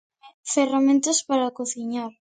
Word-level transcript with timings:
Ferramentas 0.53 1.17
para 1.29 1.53
cociñar. 1.57 2.11